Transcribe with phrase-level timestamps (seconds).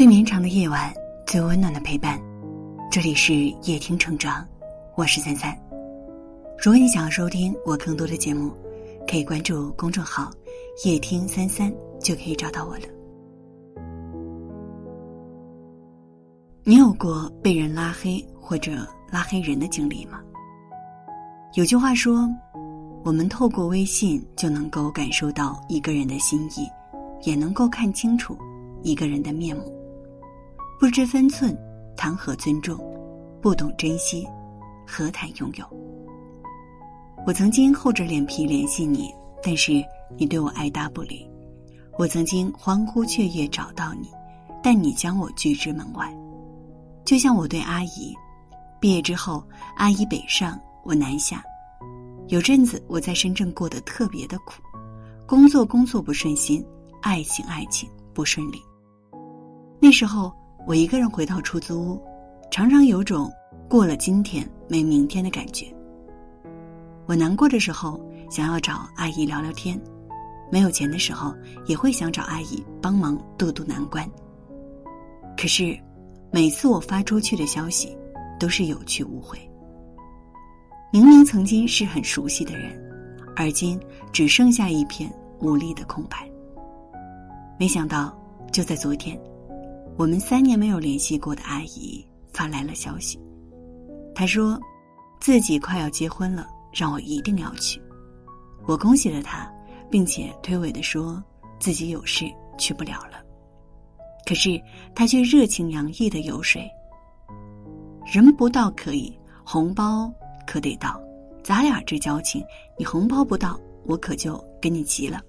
[0.00, 0.90] 最绵长的夜晚，
[1.26, 2.18] 最温暖的陪伴。
[2.90, 3.34] 这里是
[3.64, 4.48] 夜听成长，
[4.96, 5.54] 我是三三。
[6.56, 8.50] 如果你想要收听我更多的节目，
[9.06, 10.30] 可以关注公众号
[10.86, 12.84] “夜听三三”，就可以找到我了。
[16.64, 20.18] 你有过被人拉黑或者拉黑人的经历吗？
[21.56, 22.26] 有句话说，
[23.04, 26.66] 我们透过微信就能够感受到一个人的心意，
[27.20, 28.34] 也能够看清楚
[28.82, 29.76] 一个人的面目。
[30.80, 31.54] 不知分寸，
[31.94, 32.74] 谈何尊重？
[33.42, 34.26] 不懂珍惜，
[34.86, 35.66] 何谈拥有？
[37.26, 39.74] 我曾经厚着脸皮联系你，但是
[40.16, 41.28] 你对我爱答不理；
[41.98, 44.08] 我曾经欢呼雀跃找到你，
[44.62, 46.10] 但你将我拒之门外。
[47.04, 48.16] 就像我对阿姨，
[48.80, 51.44] 毕业之后，阿姨北上，我南下，
[52.28, 54.62] 有阵子我在深圳过得特别的苦，
[55.26, 56.64] 工作工作不顺心，
[57.02, 58.62] 爱情爱情不顺利。
[59.78, 60.32] 那时候。
[60.66, 62.02] 我一个人回到出租屋，
[62.50, 63.32] 常常有种
[63.68, 65.66] 过了今天没明天的感觉。
[67.06, 69.80] 我难过的时候想要找阿姨聊聊天，
[70.50, 71.34] 没有钱的时候
[71.66, 74.08] 也会想找阿姨帮忙渡渡难关。
[75.36, 75.76] 可是，
[76.30, 77.96] 每次我发出去的消息，
[78.38, 79.38] 都是有去无回。
[80.92, 82.78] 明明曾经是很熟悉的人，
[83.34, 83.80] 而今
[84.12, 86.30] 只剩下一片无力的空白。
[87.58, 88.16] 没想到，
[88.52, 89.20] 就在昨天。
[89.96, 92.02] 我们三年没有联系过的阿姨
[92.32, 93.20] 发来了消息，
[94.14, 94.58] 她说，
[95.20, 97.80] 自己快要结婚了，让我一定要去。
[98.66, 99.52] 我恭喜了她，
[99.90, 101.22] 并且推诿的说
[101.58, 102.24] 自己有事
[102.56, 103.22] 去不了了。
[104.24, 104.58] 可是
[104.94, 106.62] 她却热情洋溢的游说
[108.10, 110.10] ：“人不到可以，红包
[110.46, 110.98] 可得到。
[111.42, 112.42] 咱俩这交情，
[112.78, 115.20] 你红包不到，我可就跟你急了。”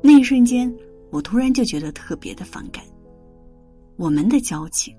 [0.00, 0.74] 那一瞬间。
[1.10, 2.84] 我突然就觉得特别的反感。
[3.96, 4.94] 我们的交情，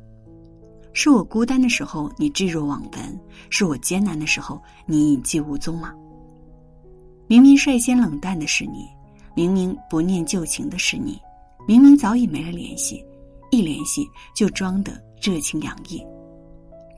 [0.94, 5.94] 是我孤单的时候你置若罔闻，是我艰难的时候你隐迹无踪吗？
[7.28, 8.88] 明明率先冷淡的是你，
[9.36, 11.20] 明明不念旧情的是你，
[11.68, 13.06] 明明早已没了联系，
[13.52, 16.02] 一联系就装的热情洋溢。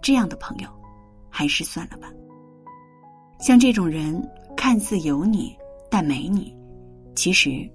[0.01, 0.69] 这样的朋友，
[1.29, 2.09] 还是算了吧。
[3.39, 4.25] 像这种人，
[4.55, 5.53] 看似有你，
[5.89, 6.55] 但没你，
[7.15, 7.69] 其实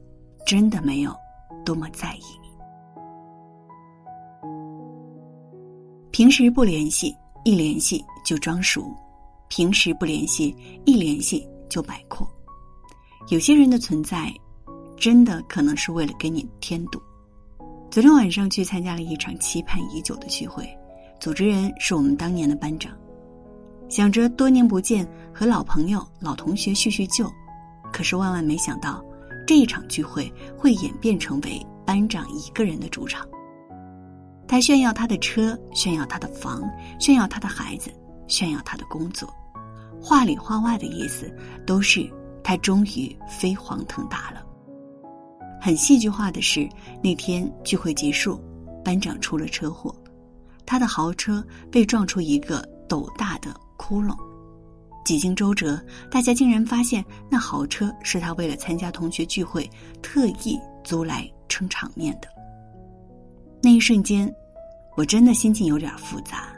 [0.46, 1.14] 真的没有。
[1.64, 2.48] 多么在意你，
[6.10, 8.82] 平时不联系，一联系就装熟；
[9.48, 10.54] 平时不联系，
[10.84, 12.28] 一联系就摆阔。
[13.28, 14.32] 有些人的存在，
[14.96, 17.00] 真的可能是为了给你添堵。
[17.90, 20.68] 昨天晚上去参加了一场期盼已久的聚会，
[21.18, 22.92] 组织人是我们当年的班长，
[23.88, 27.30] 想着多年不见，和老朋友、老同学叙叙旧，
[27.92, 29.02] 可是万万没想到。
[29.46, 33.26] 这一场聚会会演变成为班长一个人的主场。
[34.46, 36.62] 他炫耀他的车，炫耀他的房，
[36.98, 37.90] 炫耀他的孩子，
[38.28, 39.28] 炫耀他的工作，
[40.00, 41.34] 话里话外的意思
[41.66, 42.08] 都是
[42.42, 44.44] 他终于飞黄腾达了。
[45.60, 46.68] 很戏剧化的是，
[47.02, 48.38] 那天聚会结束，
[48.84, 49.94] 班长出了车祸，
[50.66, 54.14] 他的豪车被撞出一个斗大的窟窿。
[55.04, 55.78] 几经周折，
[56.10, 59.68] 大家竟然发现那豪车是他为了参加同学聚会
[60.00, 62.28] 特意租来撑场面的。
[63.62, 64.32] 那一瞬间，
[64.96, 66.52] 我真的心情有点复杂，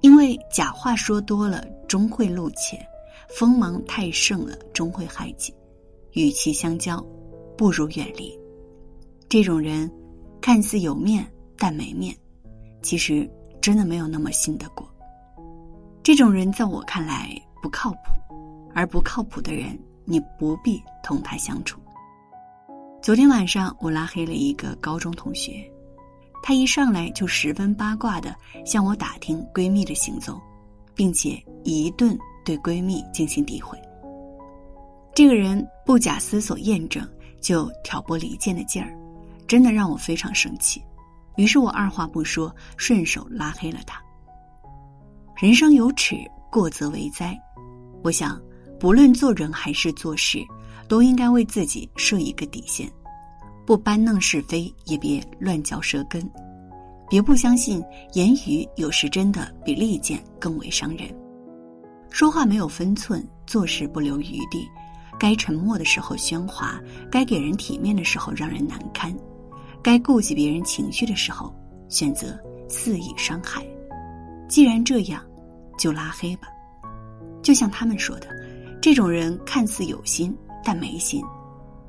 [0.00, 2.78] 因为假话说多了终会露怯，
[3.28, 5.54] 锋芒太盛了终会害己。
[6.12, 7.04] 与其相交，
[7.58, 8.38] 不如远离。
[9.28, 9.90] 这种人
[10.40, 11.26] 看似有面
[11.58, 12.16] 但没面，
[12.80, 13.28] 其实
[13.60, 14.88] 真的没有那么信得过。
[16.06, 17.36] 这种人在我看来。
[17.60, 17.98] 不靠谱，
[18.72, 21.80] 而不靠谱的人，你不必同他相处。
[23.02, 25.68] 昨天晚上，我拉黑了一个高中同学，
[26.44, 28.32] 他一上来就十分八卦的
[28.64, 30.40] 向我打听闺蜜的行踪，
[30.94, 33.76] 并且一顿对闺蜜进行诋毁。
[35.12, 37.04] 这个人不假思索验证
[37.40, 38.96] 就挑拨离间的劲儿，
[39.48, 40.80] 真的让我非常生气。
[41.34, 44.00] 于是我二话不说，顺手拉黑了他。
[45.36, 46.16] 人生有耻。
[46.48, 47.38] 过则为灾，
[48.02, 48.40] 我想，
[48.80, 50.38] 不论做人还是做事，
[50.88, 52.90] 都应该为自己设一个底线，
[53.66, 56.26] 不搬弄是非，也别乱嚼舌根，
[57.10, 57.84] 别不相信
[58.14, 61.14] 言语有时真的比利剑更为伤人。
[62.08, 64.66] 说话没有分寸，做事不留余地，
[65.18, 66.80] 该沉默的时候喧哗，
[67.10, 69.14] 该给人体面的时候让人难堪，
[69.82, 71.54] 该顾及别人情绪的时候
[71.90, 73.62] 选择肆意伤害。
[74.48, 75.22] 既然这样。
[75.78, 76.48] 就拉黑吧，
[77.42, 78.28] 就像他们说的，
[78.80, 80.34] 这种人看似有心，
[80.64, 81.22] 但没心，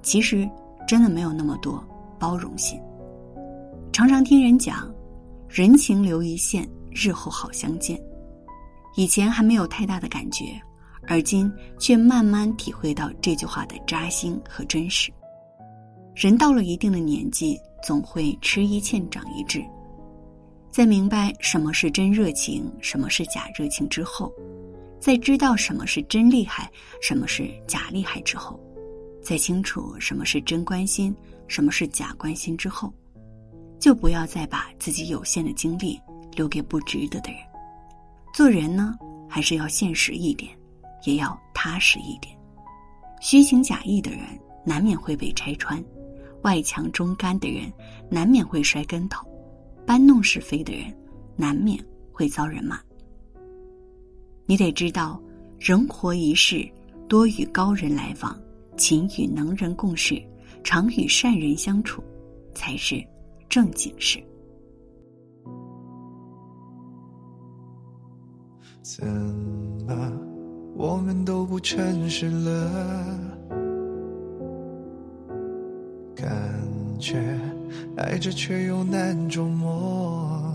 [0.01, 0.45] 其实
[0.85, 1.81] 真的没有那么多
[2.19, 2.77] 包容心。
[3.93, 4.93] 常常听人讲
[5.47, 7.97] “人情留一线，日后好相见”，
[8.97, 10.61] 以前还没有太大的感觉，
[11.07, 11.49] 而今
[11.79, 15.09] 却慢慢体会到这句话的扎心和真实。
[16.13, 19.63] 人到了一定的年纪，总会吃一堑长一智，
[20.77, 24.31] 在明白什么是真热情，什么是假热情之后，
[24.99, 26.69] 在知道什么是真厉害，
[27.01, 28.59] 什么是假厉害之后，
[29.19, 31.15] 在清楚什么是真关心，
[31.47, 32.93] 什么是假关心之后。
[33.79, 35.99] 就不要再把自己有限的精力
[36.35, 37.39] 留给不值得的人。
[38.31, 38.93] 做人呢，
[39.27, 40.55] 还是要现实一点，
[41.05, 42.37] 也要踏实一点。
[43.19, 44.19] 虚情假意的人
[44.63, 45.83] 难免会被拆穿，
[46.43, 47.63] 外强中干的人
[48.11, 49.27] 难免会摔跟头，
[49.87, 50.93] 搬弄是非的人
[51.37, 52.77] 难免会遭人骂。
[54.45, 55.19] 你得知道，
[55.57, 56.69] 人活一世，
[57.07, 58.37] 多与高人来往，
[58.75, 60.21] 勤与能人共事，
[60.61, 62.03] 常与善人相处，
[62.53, 63.01] 才是。
[63.49, 64.21] 正经事。
[68.81, 70.11] 怎么
[70.75, 73.17] 我们都不诚实了？
[76.13, 76.27] 感
[76.99, 77.39] 觉
[77.97, 80.53] 爱着却又难琢磨，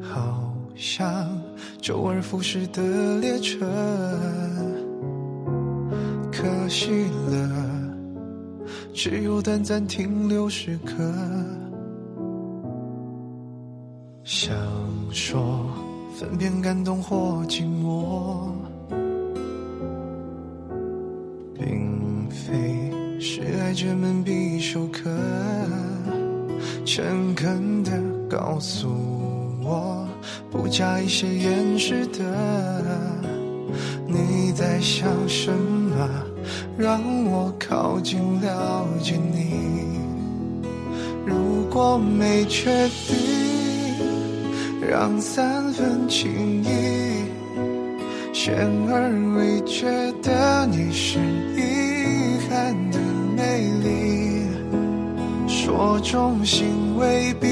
[0.00, 1.30] 好像
[1.80, 3.66] 周而复始的列车，
[6.32, 7.68] 可惜了。
[8.94, 10.92] 只有短暂停留时刻，
[14.24, 14.54] 想
[15.10, 15.66] 说
[16.18, 18.52] 分辨感动或寂寞，
[23.74, 25.10] 是爱者们必修课。
[26.84, 27.90] 诚恳的
[28.28, 28.86] 告诉
[29.64, 30.06] 我，
[30.50, 32.22] 不加一些掩饰的，
[34.06, 36.06] 你在想什么？
[36.76, 39.98] 让我靠近了解你。
[41.24, 42.70] 如果没确
[43.08, 43.16] 定，
[44.86, 47.24] 让三分情意，
[48.34, 48.54] 显
[48.90, 49.88] 而未觉
[50.22, 51.18] 的你是
[51.56, 51.91] 一
[55.84, 57.48] 我忠心未必，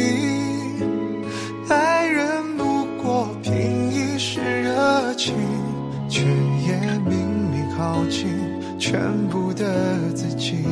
[1.68, 5.34] 爱人不过凭一时热情，
[6.08, 7.18] 却也明
[7.50, 8.28] 明靠近。
[8.78, 10.64] 全部的自己，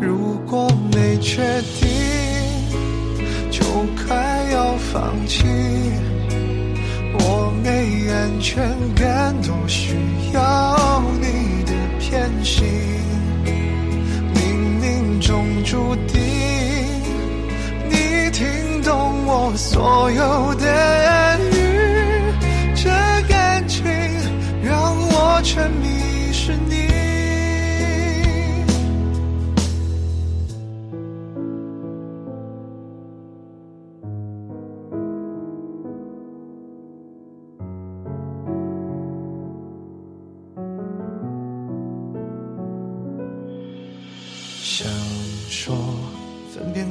[0.00, 1.42] 如果没确
[1.80, 1.88] 定，
[3.50, 3.60] 就
[4.06, 5.44] 快要放弃。
[7.18, 8.64] 我没安全
[8.94, 9.96] 感，都需
[10.32, 12.64] 要你的偏心。
[15.20, 16.18] 中注定，
[17.90, 20.89] 你听懂我所有的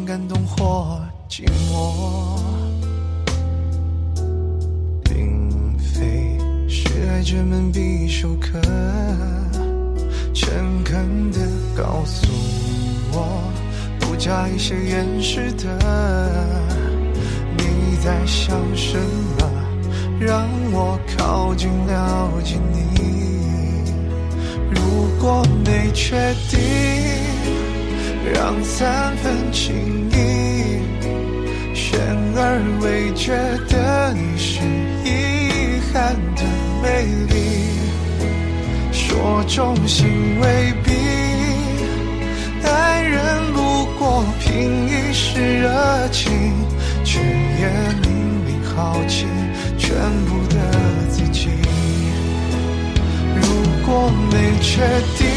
[0.10, 2.40] 感动或寂寞，
[5.04, 6.36] 并非
[6.68, 8.60] 是爱这门必修课。
[10.34, 11.38] 诚恳的
[11.78, 12.26] 告诉
[13.14, 13.54] 我，
[14.00, 15.78] 不加一些掩饰的，
[17.56, 18.98] 你在想什
[19.38, 19.48] 么？
[20.20, 23.94] 让我靠近了解你。
[24.72, 24.82] 如
[25.22, 26.58] 果没确定，
[28.26, 30.14] 让三分情意，
[31.74, 32.00] 悬
[32.36, 33.34] 而未决
[33.68, 34.60] 的你是
[35.06, 36.44] 遗憾的
[36.84, 37.36] 美丽。
[38.92, 40.08] 说忠心
[40.40, 40.92] 未必，
[42.68, 43.58] 爱人不
[43.98, 46.54] 过凭一时热情，
[47.04, 47.68] 却也
[48.04, 48.10] 明
[48.46, 49.28] 明耗尽
[49.78, 49.90] 全
[50.26, 50.56] 部的
[51.10, 51.50] 自己。
[53.36, 53.42] 如
[53.86, 54.82] 果没确
[55.18, 55.28] 定，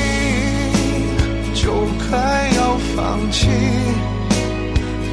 [1.62, 1.71] 就
[2.11, 3.47] 快要放弃。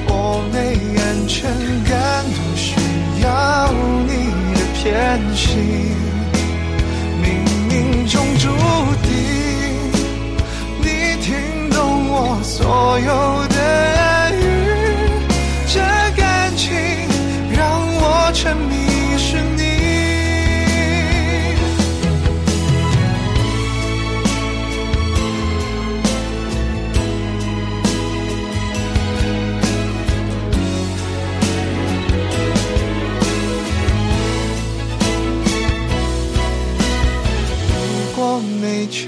[0.07, 0.57] 我没
[0.97, 1.37] 安全
[1.85, 2.73] 感，都需
[3.21, 3.71] 要
[4.07, 4.11] 你
[4.55, 4.83] 的偏
[5.35, 5.45] 心。
[7.21, 7.25] 冥
[7.69, 7.71] 冥
[8.11, 8.49] 中注
[9.03, 9.07] 定，
[10.81, 10.85] 你
[11.21, 11.29] 听
[11.69, 11.77] 懂
[12.09, 13.38] 我所有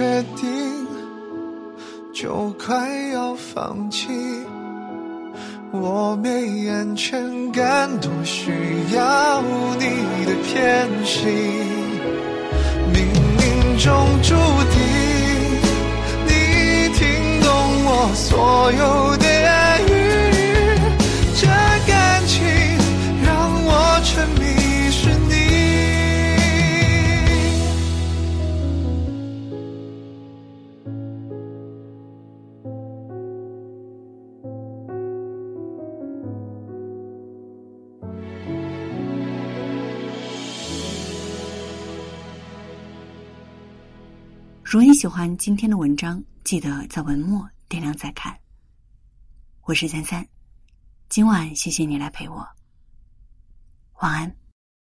[0.01, 0.87] 决定
[2.11, 2.75] 就快
[3.13, 4.07] 要放弃
[5.71, 8.51] 我没安全感多需
[8.95, 9.43] 要
[9.77, 11.29] 你的偏心。
[12.91, 12.97] 冥
[13.37, 13.93] 冥中
[14.23, 14.33] 注
[14.73, 14.75] 定
[16.25, 16.31] 你
[16.97, 17.51] 听懂
[17.85, 19.00] 我所有
[44.71, 48.33] 如果你喜欢今天的文章，记得在文末点亮再看。
[49.63, 50.25] 我是三三，
[51.09, 52.47] 今晚谢谢你来陪我，
[53.95, 54.40] 晚安。